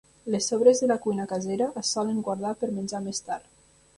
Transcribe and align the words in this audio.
Les 0.35 0.45
sobres 0.51 0.79
de 0.83 0.87
la 0.91 0.95
cuina 1.03 1.27
casera 1.33 1.67
es 1.83 1.91
solen 1.97 2.23
guardar 2.29 2.55
per 2.63 2.73
menjar 2.79 3.05
més 3.09 3.21
tard. 3.29 3.49